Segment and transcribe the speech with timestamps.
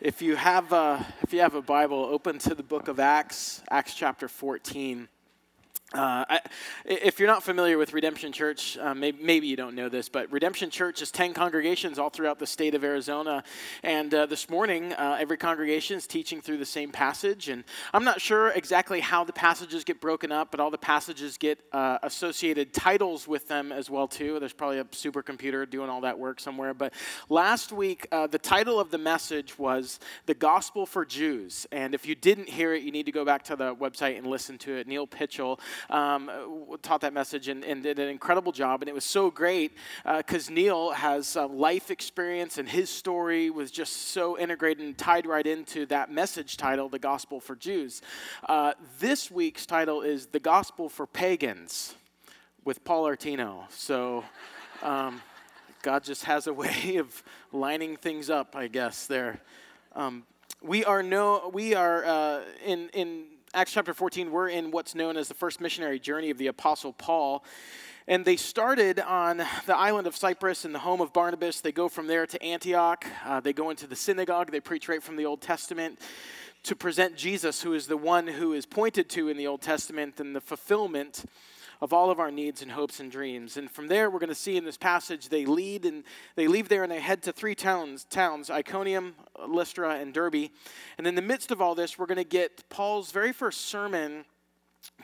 [0.00, 3.62] If you have a, if you have a Bible, open to the book of Acts,
[3.70, 5.08] Acts chapter 14.
[5.94, 6.40] Uh, I,
[6.84, 10.30] if you're not familiar with Redemption Church, uh, maybe, maybe, you don't know this, but
[10.32, 13.44] Redemption Church is 10 congregations all throughout the state of Arizona.
[13.84, 17.48] And uh, this morning, uh, every congregation is teaching through the same passage.
[17.48, 17.62] And
[17.92, 21.60] I'm not sure exactly how the passages get broken up, but all the passages get
[21.70, 24.40] uh, associated titles with them as well, too.
[24.40, 26.74] There's probably a supercomputer doing all that work somewhere.
[26.74, 26.92] But
[27.28, 31.68] last week, the title of the message was The Gospel for Jews.
[31.70, 34.26] And if you didn't hear it, you need to go back to the website and
[34.26, 34.88] listen to it.
[34.88, 36.30] Neil Pitchell um,
[36.82, 38.82] taught that message and, and, did an incredible job.
[38.82, 39.72] And it was so great
[40.16, 44.96] because uh, Neil has uh, life experience and his story was just so integrated and
[44.96, 48.02] tied right into that message title, The Gospel for Jews.
[48.48, 51.94] Uh, this week's title is The Gospel for Pagans
[52.64, 53.70] with Paul Artino.
[53.70, 54.24] So.
[54.82, 55.20] Um,
[55.84, 59.06] God just has a way of lining things up, I guess.
[59.06, 59.38] There,
[59.94, 60.24] um,
[60.62, 63.24] we are no, we are uh, in in
[63.54, 66.92] Acts chapter 14, we're in what's known as the first missionary journey of the Apostle
[66.92, 67.44] Paul.
[68.08, 71.60] And they started on the island of Cyprus in the home of Barnabas.
[71.60, 73.06] They go from there to Antioch.
[73.24, 74.50] Uh, they go into the synagogue.
[74.50, 76.00] They preach right from the Old Testament
[76.64, 80.18] to present Jesus, who is the one who is pointed to in the Old Testament
[80.18, 81.24] and the fulfillment
[81.80, 83.56] of all of our needs and hopes and dreams.
[83.56, 86.04] And from there, we're going to see in this passage, they lead and
[86.36, 89.14] they leave there and they head to three towns, towns Iconium,
[89.46, 90.50] Lystra, and Derbe.
[90.98, 94.24] And in the midst of all this, we're going to get Paul's very first sermon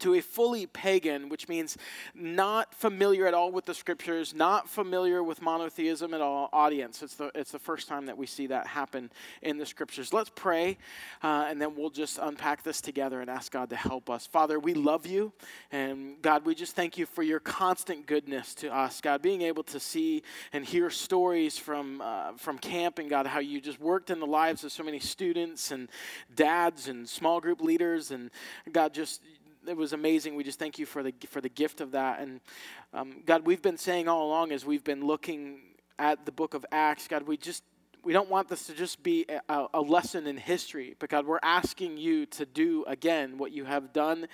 [0.00, 1.76] to a fully pagan, which means
[2.14, 7.02] not familiar at all with the scriptures, not familiar with monotheism at all, audience.
[7.02, 9.10] It's the, it's the first time that we see that happen
[9.42, 10.12] in the scriptures.
[10.12, 10.78] Let's pray,
[11.22, 14.26] uh, and then we'll just unpack this together and ask God to help us.
[14.26, 15.32] Father, we love you,
[15.70, 19.00] and God, we just thank you for your constant goodness to us.
[19.00, 23.40] God, being able to see and hear stories from, uh, from camp, and God, how
[23.40, 25.88] you just worked in the lives of so many students and
[26.34, 28.30] dads and small group leaders, and
[28.72, 29.22] God, just
[29.66, 30.34] it was amazing.
[30.34, 32.20] We just thank you for the for the gift of that.
[32.20, 32.40] And
[32.92, 35.60] um, God, we've been saying all along as we've been looking
[35.98, 37.62] at the book of Acts, God, we just
[38.02, 41.38] we don't want this to just be a, a, lesson in history, but God, we're
[41.42, 44.26] asking you to do again what you have done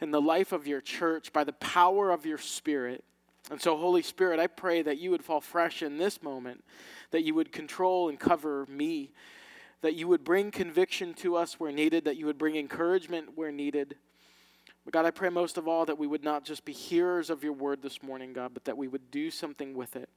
[0.00, 3.04] in the life of your church by the power of your Spirit.
[3.50, 6.64] And so, Holy Spirit, I pray that you would fall fresh in this moment,
[7.10, 9.12] that you would control and cover me,
[9.82, 13.52] that you would bring conviction to us where needed, that you would bring encouragement where
[13.52, 13.96] needed.
[14.84, 17.44] But God, I pray most of all that we would not just be hearers of
[17.44, 20.08] your word this morning, God, but that we would do something with it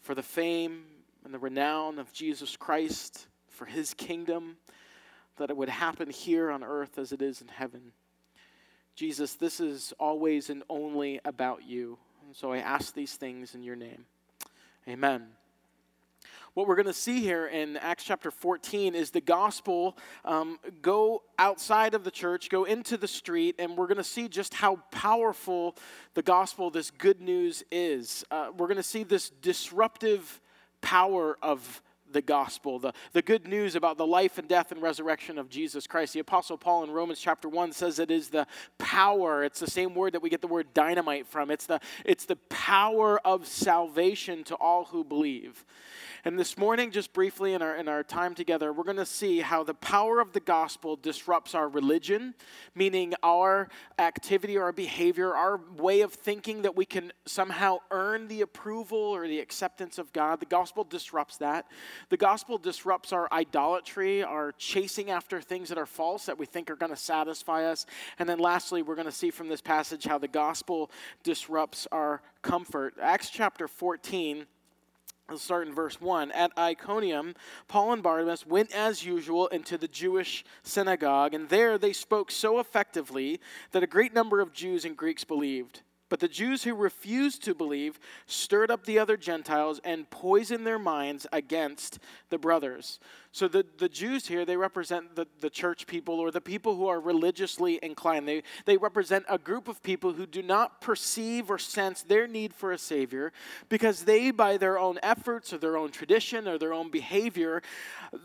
[0.00, 0.84] for the fame
[1.24, 4.56] and the renown of Jesus Christ, for his kingdom,
[5.36, 7.92] that it would happen here on earth as it is in heaven.
[8.94, 11.98] Jesus, this is always and only about you.
[12.26, 14.06] And so I ask these things in your name.
[14.88, 15.39] Amen
[16.54, 21.22] what we're going to see here in Acts chapter 14 is the gospel um, go
[21.38, 24.76] outside of the church, go into the street, and we're going to see just how
[24.90, 25.76] powerful
[26.14, 28.24] the gospel, this good news, is.
[28.30, 30.40] Uh, we're going to see this disruptive
[30.80, 35.38] power of the gospel, the, the good news about the life and death and resurrection
[35.38, 36.12] of Jesus Christ.
[36.12, 38.46] The Apostle Paul in Romans chapter 1 says it is the
[38.78, 39.44] power.
[39.44, 41.50] It's the same word that we get the word dynamite from.
[41.50, 45.64] It's the, it's the power of salvation to all who believe.
[46.24, 49.40] And this morning, just briefly in our, in our time together, we're going to see
[49.40, 52.34] how the power of the gospel disrupts our religion,
[52.74, 58.42] meaning our activity, our behavior, our way of thinking that we can somehow earn the
[58.42, 60.40] approval or the acceptance of God.
[60.40, 61.66] The gospel disrupts that.
[62.08, 66.70] The gospel disrupts our idolatry, our chasing after things that are false that we think
[66.70, 67.86] are going to satisfy us.
[68.18, 70.90] And then lastly, we're going to see from this passage how the gospel
[71.22, 72.94] disrupts our comfort.
[73.00, 74.46] Acts chapter 14
[75.30, 76.32] Let's start in verse 1.
[76.32, 77.36] At Iconium,
[77.68, 82.58] Paul and Barnabas went as usual into the Jewish synagogue, and there they spoke so
[82.58, 83.40] effectively
[83.70, 85.82] that a great number of Jews and Greeks believed.
[86.10, 90.78] But the Jews who refused to believe stirred up the other Gentiles and poisoned their
[90.78, 92.98] minds against the brothers.
[93.30, 96.88] So the, the Jews here, they represent the, the church people or the people who
[96.88, 98.26] are religiously inclined.
[98.26, 102.52] They, they represent a group of people who do not perceive or sense their need
[102.52, 103.32] for a Savior
[103.68, 107.62] because they, by their own efforts or their own tradition or their own behavior,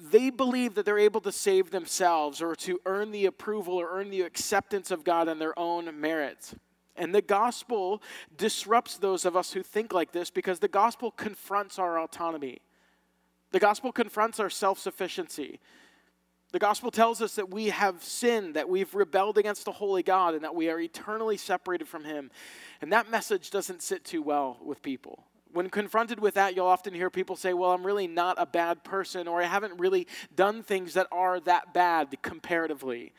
[0.09, 4.09] they believe that they're able to save themselves or to earn the approval or earn
[4.09, 6.55] the acceptance of God on their own merits.
[6.97, 8.01] And the gospel
[8.37, 12.59] disrupts those of us who think like this because the gospel confronts our autonomy.
[13.51, 15.59] The gospel confronts our self sufficiency.
[16.51, 20.35] The gospel tells us that we have sinned, that we've rebelled against the holy God,
[20.35, 22.31] and that we are eternally separated from Him.
[22.81, 26.93] And that message doesn't sit too well with people When confronted with that, you'll often
[26.93, 30.63] hear people say, Well, I'm really not a bad person, or I haven't really done
[30.63, 33.13] things that are that bad comparatively.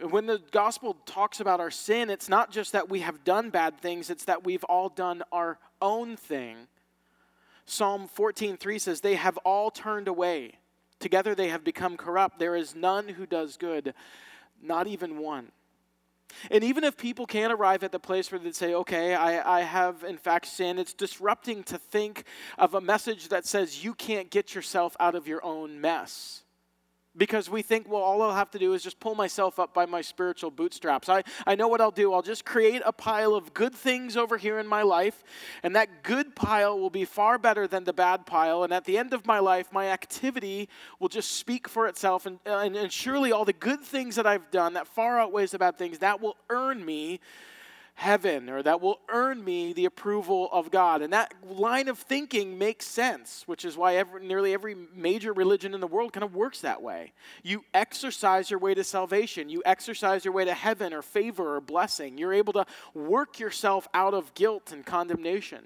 [0.00, 3.78] When the gospel talks about our sin, it's not just that we have done bad
[3.78, 6.66] things, it's that we've all done our own thing.
[7.64, 10.54] Psalm 14:3 says, They have all turned away.
[10.98, 12.38] Together they have become corrupt.
[12.38, 13.94] There is none who does good,
[14.62, 15.52] not even one.
[16.50, 19.62] And even if people can arrive at the place where they say, okay, I, I
[19.62, 22.24] have in fact sinned, it's disrupting to think
[22.58, 26.43] of a message that says you can't get yourself out of your own mess
[27.16, 29.86] because we think, well, all I'll have to do is just pull myself up by
[29.86, 31.08] my spiritual bootstraps.
[31.08, 32.12] I, I know what I'll do.
[32.12, 35.22] I'll just create a pile of good things over here in my life,
[35.62, 38.64] and that good pile will be far better than the bad pile.
[38.64, 40.68] And at the end of my life, my activity
[40.98, 42.26] will just speak for itself.
[42.26, 45.58] And, and, and surely all the good things that I've done that far outweighs the
[45.58, 47.20] bad things, that will earn me
[47.96, 51.00] heaven or that will earn me the approval of God.
[51.00, 55.74] And that line of thinking makes sense, which is why every, nearly every major religion
[55.74, 57.12] in the world kind of works that way.
[57.42, 61.60] You exercise your way to salvation, you exercise your way to heaven or favor or
[61.60, 62.18] blessing.
[62.18, 65.64] You're able to work yourself out of guilt and condemnation.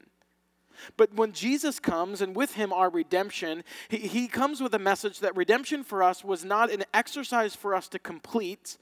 [0.96, 5.20] But when Jesus comes, and with him our redemption, he, he comes with a message
[5.20, 8.78] that redemption for us was not an exercise for us to complete,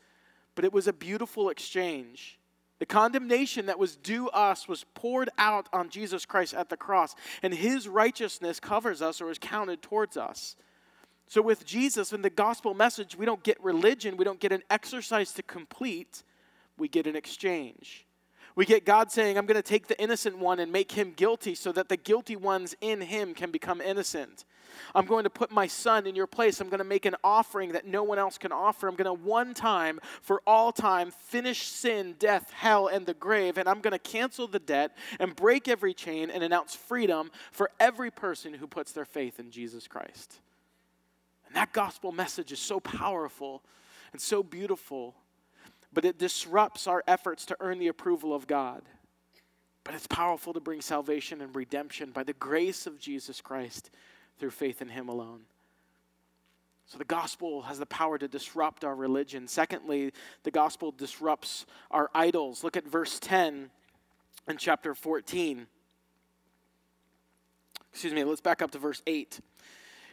[0.55, 2.39] but it was a beautiful exchange.
[2.79, 7.15] The condemnation that was due us was poured out on Jesus Christ at the cross,
[7.43, 10.57] and his righteousness covers us or is counted towards us.
[11.27, 14.63] So, with Jesus and the gospel message, we don't get religion, we don't get an
[14.71, 16.23] exercise to complete,
[16.79, 18.07] we get an exchange.
[18.55, 21.55] We get God saying, I'm going to take the innocent one and make him guilty
[21.55, 24.47] so that the guilty ones in him can become innocent.
[24.95, 26.61] I'm going to put my son in your place.
[26.61, 28.89] I'm going to make an offering that no one else can offer.
[28.89, 33.59] I'm going to one time, for all time, finish sin, death, hell, and the grave.
[33.59, 37.71] And I'm going to cancel the debt and break every chain and announce freedom for
[37.81, 40.41] every person who puts their faith in Jesus Christ.
[41.47, 43.63] And that gospel message is so powerful
[44.13, 45.15] and so beautiful
[45.97, 48.83] but it disrupts our efforts to earn the approval of God.
[49.83, 53.91] But it's powerful to bring salvation and redemption by the grace of Jesus Christ
[54.39, 55.43] through faith in Him alone.
[56.87, 59.49] So the gospel has the power to disrupt our religion.
[59.49, 60.13] Secondly,
[60.45, 62.63] the gospel disrupts our idols.
[62.63, 63.71] Look at verse 10
[64.49, 65.67] in chapter 14.
[67.91, 69.41] Excuse me, let's back up to verse 8.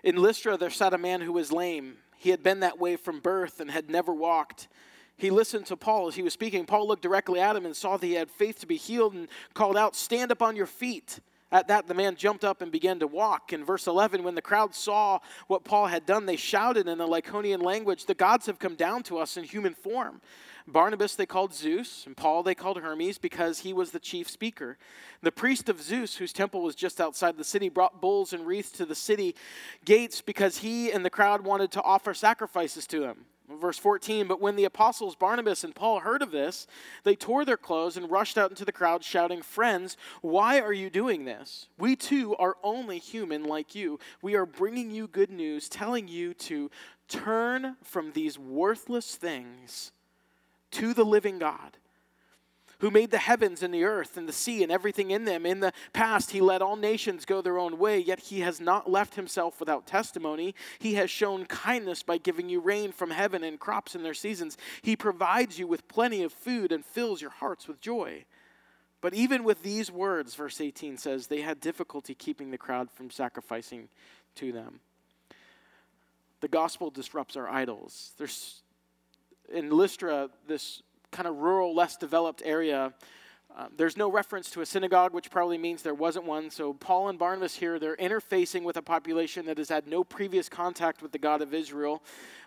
[0.03, 1.97] In Lystra, there sat a man who was lame.
[2.17, 4.67] He had been that way from birth and had never walked
[5.15, 6.65] he listened to Paul as he was speaking.
[6.65, 9.27] Paul looked directly at him and saw that he had faith to be healed and
[9.53, 11.19] called out, Stand up on your feet.
[11.53, 13.53] At that, the man jumped up and began to walk.
[13.53, 17.07] In verse 11, when the crowd saw what Paul had done, they shouted in the
[17.07, 20.19] Lycaonian language, The gods have come down to us in human form.
[20.65, 24.79] Barnabas they called Zeus, and Paul they called Hermes because he was the chief speaker.
[25.21, 28.71] The priest of Zeus, whose temple was just outside the city, brought bulls and wreaths
[28.71, 29.35] to the city
[29.85, 33.25] gates because he and the crowd wanted to offer sacrifices to him.
[33.59, 36.67] Verse 14, but when the apostles Barnabas and Paul heard of this,
[37.03, 40.89] they tore their clothes and rushed out into the crowd, shouting, Friends, why are you
[40.89, 41.67] doing this?
[41.77, 43.99] We too are only human like you.
[44.21, 46.71] We are bringing you good news, telling you to
[47.07, 49.91] turn from these worthless things
[50.71, 51.77] to the living God
[52.83, 55.45] who made the heavens and the earth and the sea and everything in them.
[55.45, 58.91] In the past, he let all nations go their own way, yet he has not
[58.91, 60.53] left himself without testimony.
[60.79, 64.57] He has shown kindness by giving you rain from heaven and crops in their seasons.
[64.81, 68.25] He provides you with plenty of food and fills your hearts with joy.
[68.99, 73.09] But even with these words, verse 18 says, they had difficulty keeping the crowd from
[73.09, 73.87] sacrificing
[74.35, 74.81] to them.
[76.41, 78.11] The gospel disrupts our idols.
[78.17, 78.61] There's
[79.49, 82.93] in Lystra, this kind of rural, less developed area.
[83.55, 86.49] Uh, there's no reference to a synagogue, which probably means there wasn't one.
[86.49, 90.49] So, Paul and Barnabas here, they're interfacing with a population that has had no previous
[90.49, 92.01] contact with the God of Israel.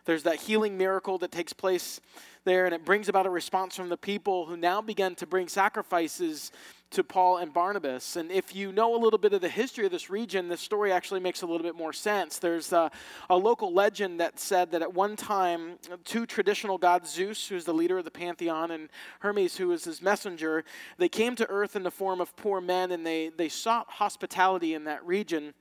[0.05, 2.01] There's that healing miracle that takes place
[2.45, 5.47] there, and it brings about a response from the people who now begin to bring
[5.47, 6.51] sacrifices
[6.91, 8.17] to Paul and Barnabas.
[8.17, 10.93] And if you know a little bit of the history of this region, this story
[10.93, 12.39] actually makes a little bit more sense.
[12.39, 12.91] There's a,
[13.29, 17.75] a, local legend that said that at one time, two traditional gods, Zeus, who's the
[17.75, 18.89] leader of the pantheon, and
[19.21, 20.65] Hermes, who was his messenger,
[20.99, 24.75] they came to earth in the form of poor men and they, they sought hospitality
[24.75, 25.55] in that region.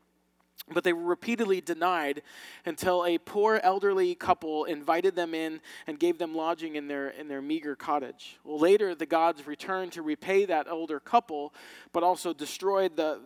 [0.73, 2.23] But they were repeatedly denied
[2.65, 7.27] until a poor elderly couple invited them in and gave them lodging in their, in
[7.27, 8.37] their meager cottage.
[8.43, 11.53] Well, later, the gods returned to repay that older couple,
[11.93, 13.21] but also destroyed the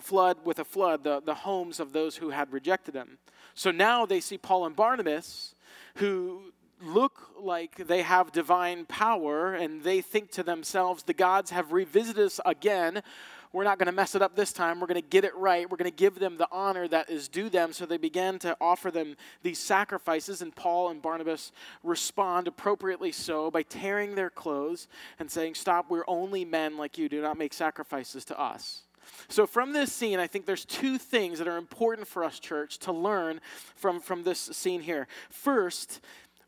[0.00, 3.18] flood with a flood the, the homes of those who had rejected them.
[3.54, 5.54] So now they see Paul and Barnabas,
[5.96, 11.72] who look like they have divine power, and they think to themselves, the gods have
[11.72, 13.02] revisited us again
[13.52, 14.80] we're not going to mess it up this time.
[14.80, 15.68] We're going to get it right.
[15.68, 17.72] We're going to give them the honor that is due them.
[17.72, 23.50] So they began to offer them these sacrifices, and Paul and Barnabas respond appropriately so
[23.50, 27.08] by tearing their clothes and saying, Stop, we're only men like you.
[27.08, 28.82] Do not make sacrifices to us.
[29.28, 32.78] So, from this scene, I think there's two things that are important for us, church,
[32.80, 33.40] to learn
[33.74, 35.08] from, from this scene here.
[35.30, 36.00] First,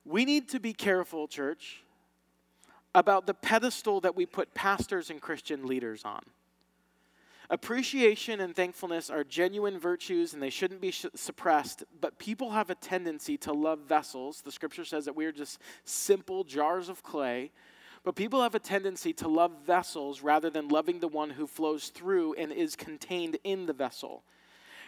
[0.05, 1.83] we need to be careful, church,
[2.95, 6.23] about the pedestal that we put pastors and Christian leaders on.
[7.51, 12.71] Appreciation and thankfulness are genuine virtues and they shouldn't be sh- suppressed, but people have
[12.71, 14.41] a tendency to love vessels.
[14.41, 17.51] The scripture says that we are just simple jars of clay
[18.05, 21.89] but people have a tendency to love vessels rather than loving the one who flows
[21.89, 24.23] through and is contained in the vessel.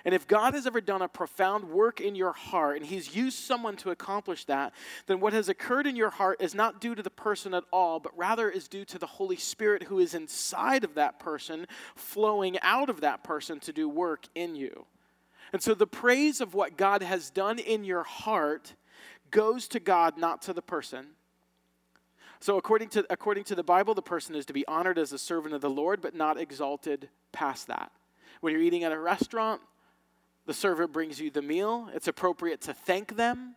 [0.07, 3.41] And if God has ever done a profound work in your heart and He's used
[3.41, 4.73] someone to accomplish that,
[5.07, 7.99] then what has occurred in your heart is not due to the person at all,
[7.99, 12.57] but rather is due to the Holy Spirit who is inside of that person, flowing
[12.63, 14.87] out of that person to do work in you.
[15.53, 18.75] And so the praise of what God has done in your heart
[19.33, 21.07] goes to God, not to the person.
[22.39, 25.19] So, according to, according to the Bible, the person is to be honored as a
[25.19, 27.91] servant of the Lord, but not exalted past that.
[28.41, 29.63] When you're eating at a restaurant,
[30.47, 31.91] the server brings you the meal.
[31.95, 33.57] It's appropriate to thank them,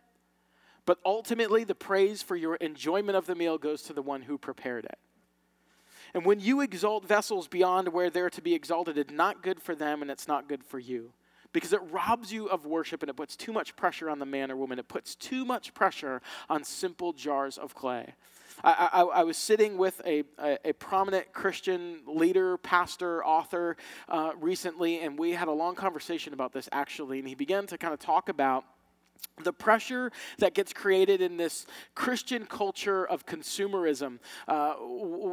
[0.86, 4.36] but ultimately, the praise for your enjoyment of the meal goes to the one who
[4.36, 4.98] prepared it.
[6.12, 9.74] And when you exalt vessels beyond where they're to be exalted, it's not good for
[9.76, 11.12] them and it's not good for you
[11.52, 14.50] because it robs you of worship and it puts too much pressure on the man
[14.50, 14.78] or woman.
[14.78, 18.14] It puts too much pressure on simple jars of clay.
[18.62, 23.76] I, I, I was sitting with a, a, a, prominent Christian leader, pastor, author
[24.08, 27.20] uh, recently, and we had a long conversation about this actually.
[27.20, 28.64] And he began to kind of talk about
[29.44, 34.74] the pressure that gets created in this Christian culture of consumerism, uh,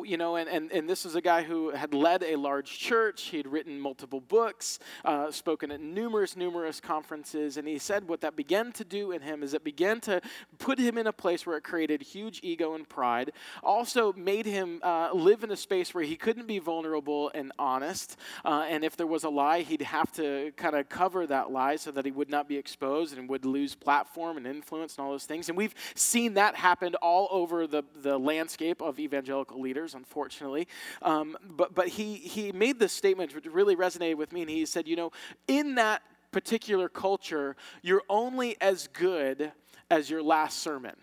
[0.04, 3.24] you know, and, and, and this is a guy who had led a large church.
[3.24, 8.22] He had written multiple books, uh, spoken at numerous, numerous conferences, and he said what
[8.22, 10.22] that began to do in him is it began to
[10.60, 13.32] put him in a place where it created huge ego and pride,
[13.64, 18.18] also made him uh, live in a space where he couldn't be vulnerable and honest,
[18.46, 21.76] uh, and if there was a lie, he'd have to kind of cover that lie
[21.76, 25.12] so that he would not be exposed and would lose platform and influence and all
[25.12, 25.50] those things.
[25.50, 30.68] And we've seen that happen all over the, the landscape of evangelical leaders, unfortunately.
[31.02, 34.66] Um, but but he, he made this statement which really resonated with me, and he
[34.66, 35.12] said, you know,
[35.48, 39.52] in that particular culture, you're only as good
[39.90, 40.96] as your last sermon.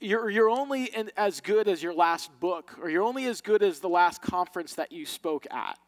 [0.00, 3.62] You're, you're only in, as good as your last book, or you're only as good
[3.62, 5.78] as the last conference that you spoke at.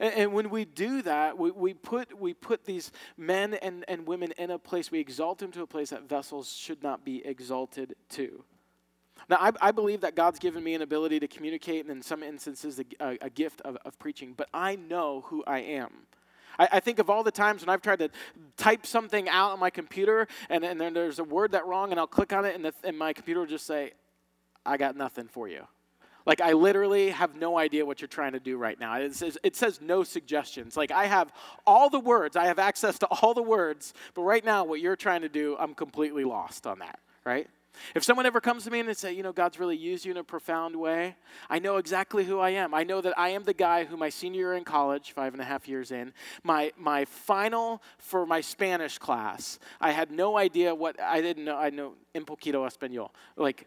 [0.00, 4.06] And, and when we do that, we, we, put, we put these men and, and
[4.06, 7.24] women in a place, we exalt them to a place that vessels should not be
[7.24, 8.44] exalted to.
[9.28, 12.22] Now, I, I, believe that God's given me an ability to communicate, and in some
[12.22, 15.90] instances, a, a gift of, of, preaching, but I know who I am.
[16.58, 18.10] I, I, think of all the times when I've tried to
[18.56, 21.98] type something out on my computer, and, and then there's a word that wrong, and
[21.98, 23.92] I'll click on it, and, the, and my computer will just say,
[24.64, 25.66] I got nothing for you.
[26.28, 28.94] Like, I literally have no idea what you're trying to do right now.
[28.96, 30.76] It says, it says no suggestions.
[30.76, 31.32] Like, I have
[31.66, 34.94] all the words, I have access to all the words, but right now, what you're
[34.94, 37.48] trying to do, I'm completely lost on that, right?
[37.94, 40.10] If someone ever comes to me and they say, you know, God's really used you
[40.10, 41.16] in a profound way,
[41.48, 42.74] I know exactly who I am.
[42.74, 45.40] I know that I am the guy who my senior year in college, five and
[45.40, 50.74] a half years in, my, my final for my Spanish class, I had no idea
[50.74, 53.10] what, I didn't know, I know un poquito español.
[53.36, 53.66] Like,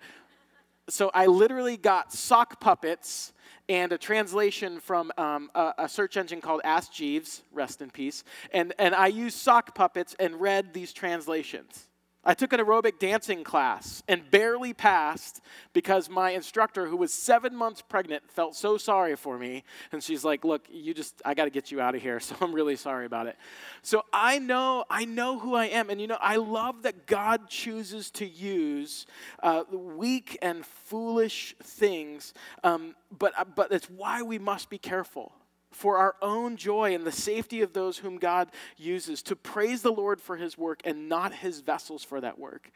[0.89, 3.33] so I literally got sock puppets
[3.69, 8.23] and a translation from um, a, a, search engine called Ask Jeeves, rest in peace.
[8.51, 11.87] And, and I used sock puppets and read these translations.
[12.23, 15.41] I took an aerobic dancing class and barely passed
[15.73, 19.63] because my instructor, who was seven months pregnant, felt so sorry for me.
[19.91, 22.19] And she's like, Look, you just, I got to get you out of here.
[22.31, 23.35] So I'm really sorry about it.
[23.81, 25.89] So I know, I know who I am.
[25.89, 29.05] And you know, I love that God chooses to use
[29.43, 35.33] uh, weak and foolish things, um, but, uh, but it's why we must be careful
[35.71, 39.91] for our own joy and the safety of those whom God uses, to praise the
[39.91, 42.71] Lord for his work and not his vessels for that work.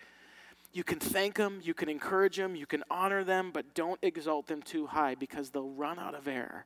[0.73, 4.47] You can thank them, you can encourage them, you can honor them, but don't exalt
[4.47, 6.65] them too high because they'll run out of air.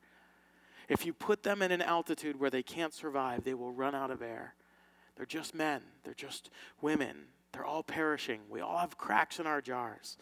[0.88, 4.09] If you put them in an altitude where they can't survive, they will run out
[4.09, 4.55] of air.
[5.15, 6.50] They're just men, they're just
[6.81, 8.41] women, they're all perishing.
[8.50, 10.17] We all have cracks in our jars.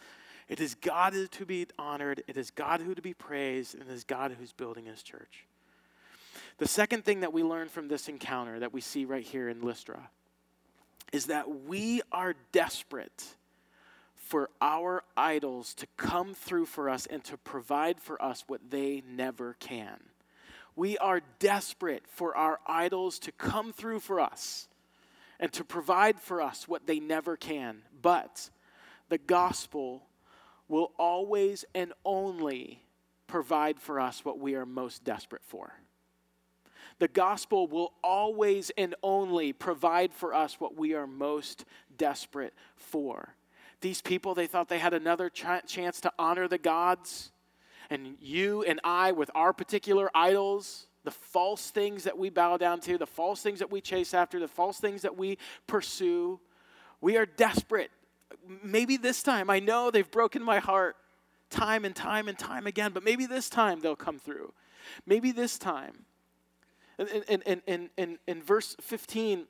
[0.49, 3.93] It is God to be honored, it is God who to be praised, and it
[3.93, 5.45] is God who's building his church.
[6.57, 9.61] The second thing that we learn from this encounter that we see right here in
[9.61, 10.09] Lystra
[11.13, 13.35] is that we are desperate
[14.15, 19.03] for our idols to come through for us and to provide for us what they
[19.07, 19.97] never can.
[20.75, 24.67] We are desperate for our idols to come through for us
[25.39, 27.83] and to provide for us what they never can.
[28.01, 28.49] But
[29.09, 30.03] the gospel
[30.67, 32.83] will always and only
[33.27, 35.73] provide for us what we are most desperate for.
[36.99, 41.65] The gospel will always and only provide for us what we are most
[41.97, 43.35] desperate for.
[43.81, 47.31] These people, they thought they had another ch- chance to honor the gods.
[47.89, 52.81] And you and I, with our particular idols, the false things that we bow down
[52.81, 55.37] to, the false things that we chase after, the false things that we
[55.67, 56.39] pursue,
[56.99, 57.91] we are desperate.
[58.63, 60.95] Maybe this time, I know they've broken my heart
[61.49, 64.53] time and time and time again, but maybe this time they'll come through.
[65.05, 66.05] Maybe this time.
[66.99, 69.45] In, in, in, in, in verse 15,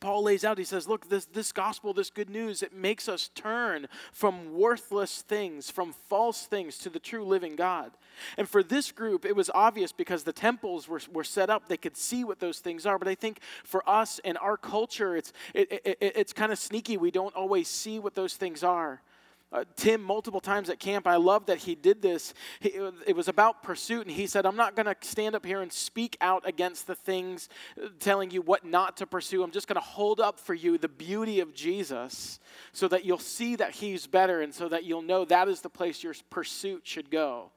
[0.00, 3.30] Paul lays out, he says, Look, this, this gospel, this good news, it makes us
[3.34, 7.92] turn from worthless things, from false things to the true living God.
[8.36, 11.78] And for this group, it was obvious because the temples were, were set up, they
[11.78, 12.98] could see what those things are.
[12.98, 16.58] But I think for us in our culture, it's, it, it, it, it's kind of
[16.58, 16.98] sneaky.
[16.98, 19.00] We don't always see what those things are
[19.50, 21.06] uh, Tim multiple times at camp.
[21.06, 22.34] I love that he did this.
[22.60, 22.70] He,
[23.06, 25.72] it was about pursuit, and he said, I'm not going to stand up here and
[25.72, 27.48] speak out against the things
[27.82, 29.42] uh, telling you what not to pursue.
[29.42, 32.40] I'm just going to hold up for you the beauty of Jesus
[32.72, 35.70] so that you'll see that he's better and so that you'll know that is the
[35.70, 37.50] place your pursuit should go.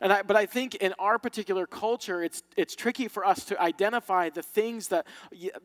[0.00, 3.60] And I, but I think in our particular culture, it's, it's tricky for us to
[3.60, 5.06] identify the things that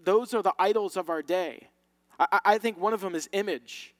[0.03, 1.69] those are the idols of our day.
[2.19, 3.95] I, I think one of them is image.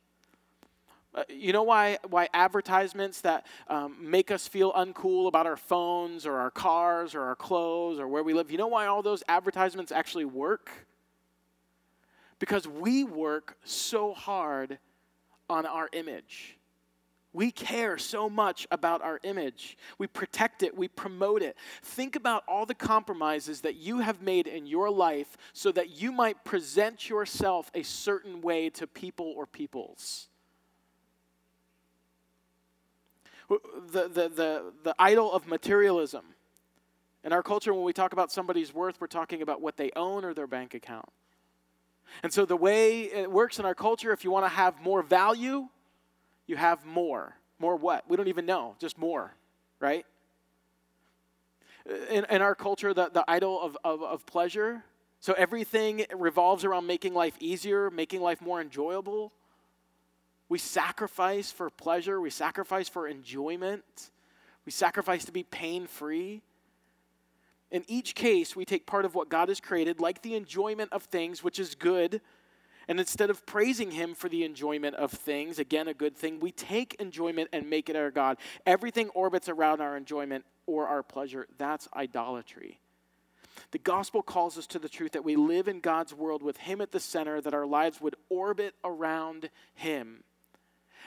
[1.15, 6.25] Uh, you know why, why advertisements that um, make us feel uncool about our phones
[6.25, 9.23] or our cars or our clothes or where we live, you know why all those
[9.27, 10.69] advertisements actually work?
[12.39, 14.77] Because we work so hard
[15.49, 16.57] on our image.
[17.33, 19.77] We care so much about our image.
[19.97, 21.55] We protect it, we promote it.
[21.83, 26.11] Think about all the compromises that you have made in your life so that you
[26.11, 30.29] might present yourself a certain way to people or peoples.
[33.49, 36.23] The, the, the, the idol of materialism.
[37.23, 40.23] In our culture, when we talk about somebody's worth, we're talking about what they own
[40.23, 41.09] or their bank account.
[42.23, 45.01] And so, the way it works in our culture, if you want to have more
[45.01, 45.67] value,
[46.45, 47.35] you have more.
[47.59, 48.09] More what?
[48.09, 49.33] We don't even know, just more,
[49.79, 50.05] right?
[52.09, 54.83] In, in our culture, the, the idol of, of, of pleasure,
[55.19, 59.33] so everything revolves around making life easier, making life more enjoyable.
[60.49, 64.11] We sacrifice for pleasure, we sacrifice for enjoyment,
[64.65, 66.41] we sacrifice to be pain free.
[67.69, 71.03] In each case, we take part of what God has created, like the enjoyment of
[71.03, 72.21] things, which is good.
[72.87, 76.51] And instead of praising Him for the enjoyment of things, again, a good thing, we
[76.51, 78.37] take enjoyment and make it our God.
[78.65, 81.47] Everything orbits around our enjoyment or our pleasure.
[81.57, 82.79] That's idolatry.
[83.71, 86.79] The gospel calls us to the truth that we live in God's world with Him
[86.79, 90.23] at the center, that our lives would orbit around Him.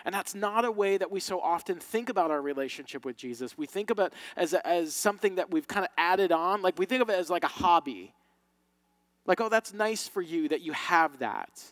[0.05, 3.57] And that's not a way that we so often think about our relationship with Jesus.
[3.57, 6.63] We think about as, as something that we've kind of added on.
[6.63, 8.15] Like we think of it as like a hobby.
[9.27, 11.63] Like, oh, that's nice for you that you have that.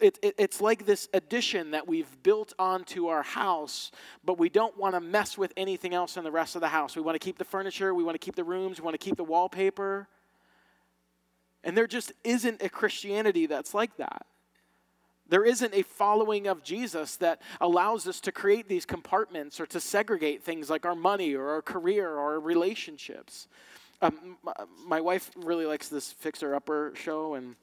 [0.00, 3.92] It, it, it's like this addition that we've built onto our house,
[4.24, 6.96] but we don't want to mess with anything else in the rest of the house.
[6.96, 9.04] We want to keep the furniture, we want to keep the rooms, we want to
[9.04, 10.08] keep the wallpaper.
[11.62, 14.26] And there just isn't a Christianity that's like that.
[15.32, 19.80] There isn't a following of Jesus that allows us to create these compartments or to
[19.80, 23.48] segregate things like our money or our career or our relationships.
[24.02, 24.36] Um,
[24.86, 27.56] my wife really likes this Fixer Upper show, and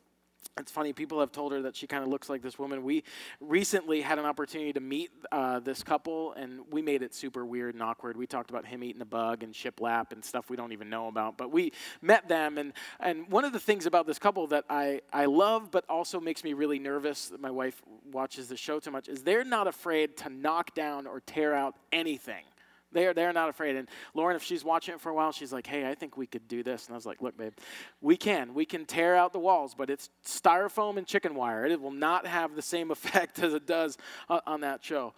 [0.58, 2.84] it's funny, people have told her that she kind of looks like this woman.
[2.84, 3.04] We
[3.40, 7.76] recently had an opportunity to meet uh, this couple, and we made it super weird
[7.76, 8.18] and awkward.
[8.18, 11.08] We talked about him eating a bug and shiplap and stuff we don't even know
[11.08, 11.38] about.
[11.38, 11.72] But we
[12.02, 15.72] met them, and, and one of the things about this couple that I, I love,
[15.72, 19.24] but also makes me really nervous that my wife watches the show too much, is
[19.24, 22.44] they're not afraid to knock down or tear out anything.
[22.92, 23.76] They're, they're not afraid.
[23.76, 26.26] And Lauren, if she's watching it for a while, she's like, hey, I think we
[26.26, 26.88] could do this.
[26.88, 27.54] And I was like, look, babe,
[28.02, 28.54] we can.
[28.54, 31.66] We can tear out the walls, but it's styrofoam and chicken wire.
[31.66, 33.98] It will not have the same effect as it does
[34.28, 35.14] on, on that show.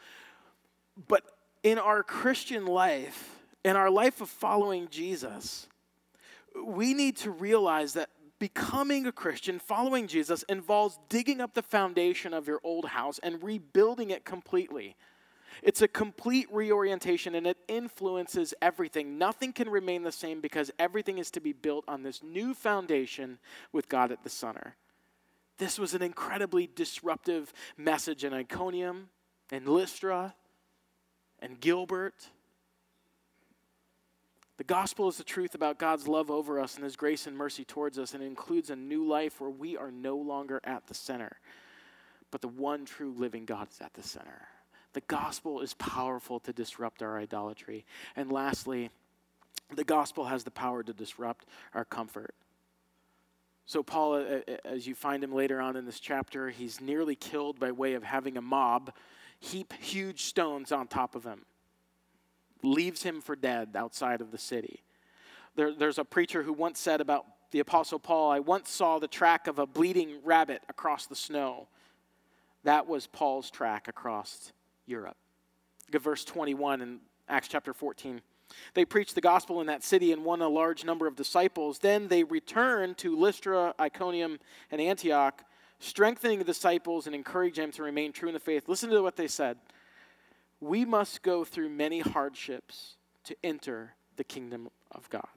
[1.08, 1.24] But
[1.64, 5.68] in our Christian life, in our life of following Jesus,
[6.66, 12.34] we need to realize that becoming a Christian, following Jesus, involves digging up the foundation
[12.34, 14.96] of your old house and rebuilding it completely.
[15.62, 19.18] It's a complete reorientation and it influences everything.
[19.18, 23.38] Nothing can remain the same because everything is to be built on this new foundation
[23.72, 24.76] with God at the center.
[25.58, 29.10] This was an incredibly disruptive message in Iconium
[29.52, 30.34] and Lystra
[31.40, 32.16] and Gilbert.
[34.58, 37.64] The gospel is the truth about God's love over us and his grace and mercy
[37.64, 40.94] towards us, and it includes a new life where we are no longer at the
[40.94, 41.38] center,
[42.32, 44.48] but the one true living God is at the center.
[44.94, 47.86] The gospel is powerful to disrupt our idolatry.
[48.16, 48.90] And lastly,
[49.74, 52.36] the gospel has the power to disrupt our comfort.
[53.66, 57.72] So, Paul, as you find him later on in this chapter, he's nearly killed by
[57.72, 58.92] way of having a mob
[59.40, 61.46] heap huge stones on top of him,
[62.64, 64.84] leaves him for dead outside of the city.
[65.56, 69.08] There, there's a preacher who once said about the Apostle Paul, I once saw the
[69.08, 71.68] track of a bleeding rabbit across the snow.
[72.64, 74.54] That was Paul's track across
[74.92, 75.18] Europe.
[75.88, 78.22] Look at verse 21 in Acts chapter 14.
[78.74, 81.80] They preached the gospel in that city and won a large number of disciples.
[81.80, 84.38] Then they returned to Lystra, Iconium,
[84.70, 85.44] and Antioch,
[85.80, 88.68] strengthening the disciples and encouraging them to remain true in the faith.
[88.68, 89.58] Listen to what they said.
[90.60, 95.28] We must go through many hardships to enter the kingdom of God.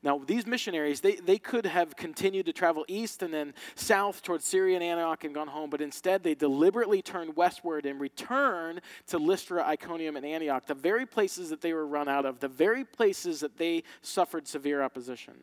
[0.00, 4.44] Now, these missionaries, they, they could have continued to travel east and then south towards
[4.44, 9.18] Syria and Antioch and gone home, but instead they deliberately turned westward and returned to
[9.18, 12.84] Lystra, Iconium, and Antioch, the very places that they were run out of, the very
[12.84, 15.34] places that they suffered severe opposition.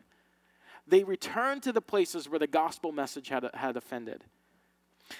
[0.88, 4.24] They returned to the places where the gospel message had, had offended.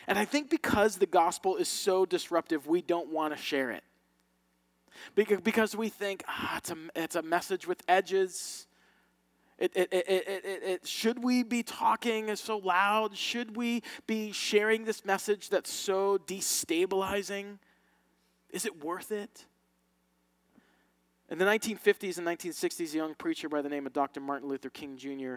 [0.06, 3.84] And I think because the gospel is so disruptive, we don't want to share it.
[5.14, 8.66] Because we think, ah, it's a, it's a message with edges
[9.58, 13.16] it, it, it, should we be talking so loud?
[13.16, 17.58] Should we be sharing this message that's so destabilizing?
[18.50, 19.46] Is it worth it?
[21.28, 24.20] In the 1950s and 1960s, a young preacher by the name of Dr.
[24.20, 25.36] Martin Luther King Jr.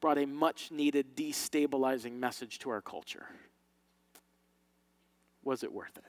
[0.00, 3.26] brought a much needed destabilizing message to our culture.
[5.42, 6.04] Was it worth it?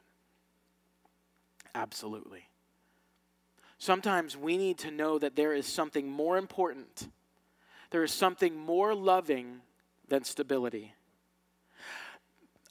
[1.74, 2.50] Absolutely.
[3.78, 7.08] Sometimes we need to know that there is something more important
[7.92, 9.62] there is something more loving
[10.08, 10.96] than stability.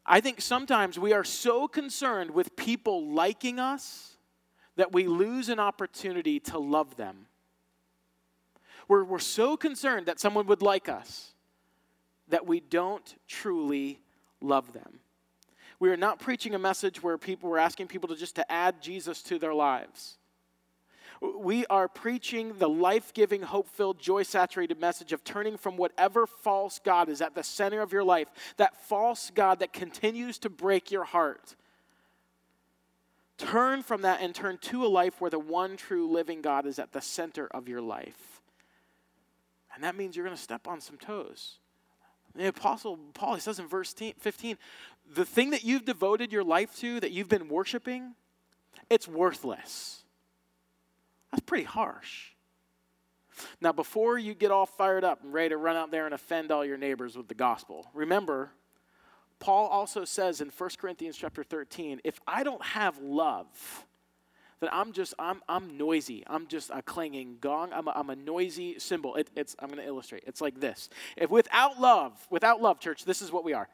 [0.05, 4.17] I think sometimes we are so concerned with people liking us
[4.77, 7.27] that we lose an opportunity to love them.
[8.89, 11.35] We're, we're so concerned that someone would like us
[12.29, 14.01] that we don't truly
[14.41, 15.01] love them.
[15.79, 18.81] We are not preaching a message where people we're asking people to just to add
[18.81, 20.19] Jesus to their lives.
[21.21, 26.27] We are preaching the life giving, hope filled, joy saturated message of turning from whatever
[26.27, 30.49] false God is at the center of your life, that false God that continues to
[30.49, 31.57] break your heart.
[33.37, 36.79] Turn from that and turn to a life where the one true living God is
[36.79, 38.41] at the center of your life.
[39.75, 41.59] And that means you're going to step on some toes.
[42.35, 44.57] The Apostle Paul, he says in verse 15,
[45.15, 48.15] the thing that you've devoted your life to, that you've been worshiping,
[48.89, 50.05] it's worthless.
[51.31, 52.31] That's pretty harsh.
[53.61, 56.51] Now, before you get all fired up and ready to run out there and offend
[56.51, 58.51] all your neighbors with the gospel, remember,
[59.39, 63.47] Paul also says in 1 Corinthians chapter 13, if I don't have love,
[64.61, 66.23] then I'm just, I'm, I'm noisy.
[66.27, 67.73] I'm just a clanging gong.
[67.73, 69.15] I'm a, I'm a noisy cymbal.
[69.15, 70.25] It, it's, I'm going to illustrate.
[70.27, 70.91] It's like this.
[71.17, 73.69] If without love, without love, church, this is what we are.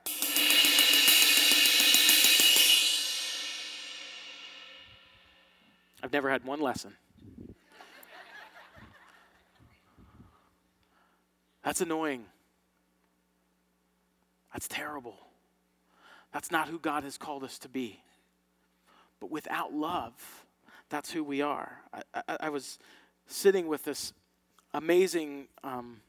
[6.04, 6.94] I've never had one lesson.
[11.66, 12.24] That's annoying.
[14.52, 15.16] That's terrible.
[16.32, 18.00] That's not who God has called us to be.
[19.18, 20.12] But without love,
[20.90, 21.80] that's who we are.
[21.92, 22.78] I, I, I was
[23.26, 24.12] sitting with this
[24.74, 26.02] amazing um,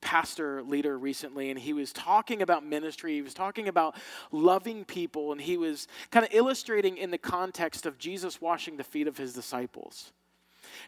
[0.00, 3.14] pastor leader recently, and he was talking about ministry.
[3.14, 3.94] He was talking about
[4.32, 8.82] loving people, and he was kind of illustrating in the context of Jesus washing the
[8.82, 10.10] feet of his disciples.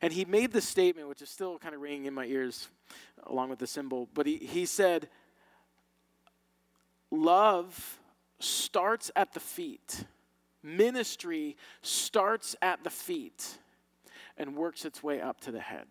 [0.02, 2.68] And he made this statement, which is still kind of ringing in my ears
[3.24, 5.08] along with the cymbal, but he, he said,
[7.10, 7.98] Love
[8.38, 10.04] starts at the feet,
[10.62, 13.58] ministry starts at the feet
[14.38, 15.86] and works its way up to the head.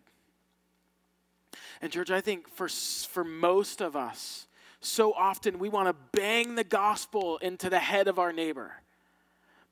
[1.80, 4.46] And, church, I think for, for most of us,
[4.80, 8.72] so often we want to bang the gospel into the head of our neighbor,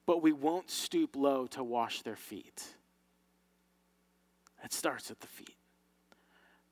[0.07, 2.75] but we won't stoop low to wash their feet.
[4.65, 5.57] It starts at the feet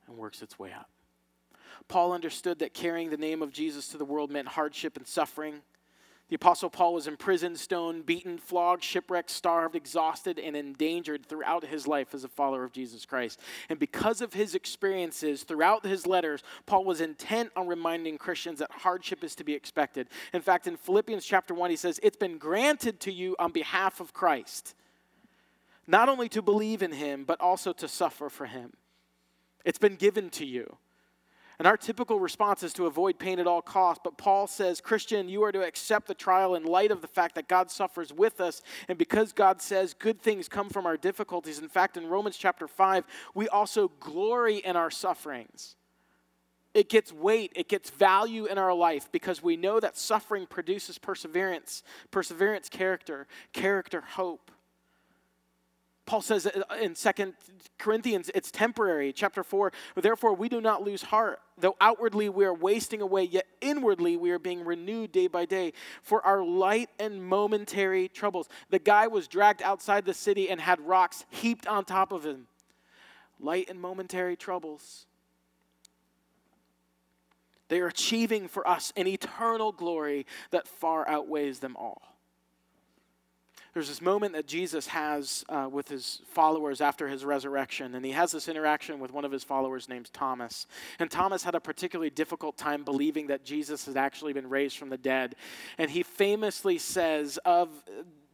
[0.07, 0.89] and works its way up.
[1.87, 5.61] Paul understood that carrying the name of Jesus to the world meant hardship and suffering,
[6.29, 11.87] The Apostle Paul was imprisoned, stoned, beaten, flogged, shipwrecked, starved, exhausted, and endangered throughout his
[11.87, 13.39] life as a follower of Jesus Christ.
[13.69, 18.71] And because of his experiences throughout his letters, Paul was intent on reminding Christians that
[18.71, 20.09] hardship is to be expected.
[20.33, 24.01] In fact, in Philippians chapter 1, he says, It's been granted to you on behalf
[24.01, 24.75] of Christ,
[25.87, 28.73] not only to believe in him, but also to suffer for him.
[29.65, 30.77] It's been given to you.
[31.59, 34.01] And our typical response is to avoid pain at all costs.
[34.03, 37.33] But Paul says, Christian, you are to accept the trial in light of the fact
[37.33, 38.61] that God suffers with us.
[38.87, 42.67] And because God says good things come from our difficulties, in fact, in Romans chapter
[42.67, 45.75] 5, we also glory in our sufferings.
[46.75, 50.99] It gets weight, it gets value in our life because we know that suffering produces
[50.99, 54.51] perseverance, perseverance, character, character, hope.
[56.07, 57.33] Paul says uh, in Second
[57.77, 59.11] Corinthians, it's temporary.
[59.13, 61.39] Chapter 4, therefore we do not lose heart.
[61.59, 65.73] Though outwardly we are wasting away, yet inwardly we are being renewed day by day.
[66.01, 68.47] For our light and momentary troubles.
[68.69, 72.47] The guy was dragged outside the city and had rocks heaped on top of him.
[73.39, 75.05] Light and momentary troubles.
[77.67, 82.16] They are achieving for us an eternal glory that far outweighs them all
[83.77, 88.11] there's this moment that Jesus has uh, with his followers after his resurrection, and he
[88.11, 90.65] has this interaction with one of his followers named Thomas.
[90.97, 94.89] And Thomas had a particularly difficult time believing that Jesus had actually been raised from
[94.89, 95.35] the dead.
[95.77, 97.69] And he famously says of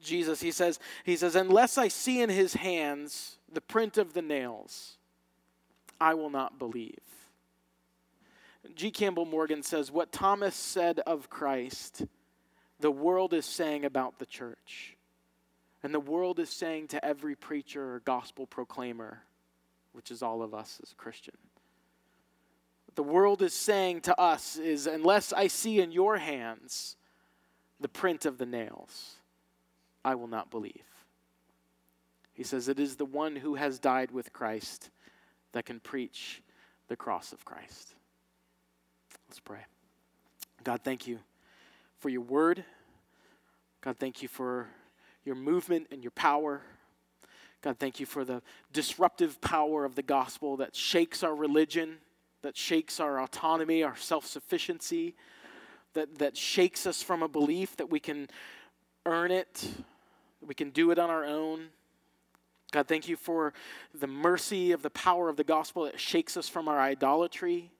[0.01, 4.21] Jesus, he says, he says, unless I see in his hands the print of the
[4.21, 4.97] nails,
[5.99, 7.01] I will not believe.
[8.75, 8.91] G.
[8.91, 12.05] Campbell Morgan says, What Thomas said of Christ,
[12.79, 14.95] the world is saying about the church.
[15.83, 19.23] And the world is saying to every preacher or gospel proclaimer,
[19.91, 21.35] which is all of us as a Christian,
[22.95, 26.95] the world is saying to us is unless I see in your hands
[27.79, 29.15] the print of the nails,
[30.05, 30.83] I will not believe.
[32.33, 34.89] He says, It is the one who has died with Christ
[35.51, 36.41] that can preach
[36.87, 37.95] the cross of Christ.
[39.27, 39.65] Let's pray.
[40.63, 41.19] God, thank you
[41.99, 42.63] for your word.
[43.81, 44.67] God, thank you for
[45.25, 46.61] your movement and your power.
[47.61, 51.97] God, thank you for the disruptive power of the gospel that shakes our religion,
[52.41, 55.15] that shakes our autonomy, our self sufficiency,
[55.93, 58.27] that, that shakes us from a belief that we can
[59.05, 59.69] earn it,
[60.45, 61.67] we can do it on our own.
[62.71, 63.53] God, thank you for
[63.93, 67.71] the mercy of the power of the gospel that shakes us from our idolatry,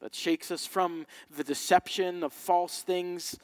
[0.00, 1.04] that shakes us from
[1.36, 3.38] the deception of false things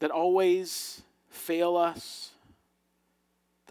[0.00, 2.31] that always fail us,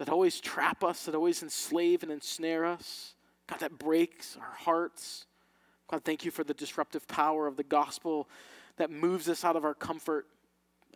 [0.02, 3.14] that always trap us, that always enslave and ensnare us.
[3.46, 5.26] God, that breaks our hearts.
[5.86, 8.28] God, thank you for the disruptive power of the gospel
[8.78, 10.26] that moves us out of our comfort.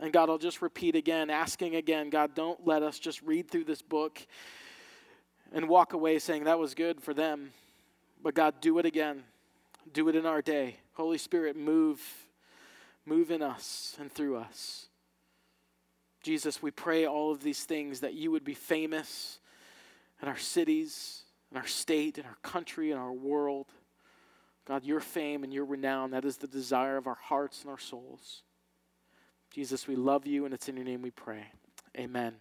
[0.00, 3.62] And God, I'll just repeat again, asking again, God, don't let us just read through
[3.62, 4.26] this book
[5.52, 7.52] and walk away saying that was good for them.
[8.20, 9.22] But God, do it again.
[9.92, 10.78] Do it in our day.
[10.94, 12.02] Holy Spirit, move.
[13.04, 14.88] Move in us and through us.
[16.26, 19.38] Jesus, we pray all of these things that you would be famous
[20.20, 23.66] in our cities, in our state, in our country, in our world.
[24.66, 27.78] God, your fame and your renown, that is the desire of our hearts and our
[27.78, 28.42] souls.
[29.52, 31.44] Jesus, we love you, and it's in your name we pray.
[31.96, 32.34] Amen.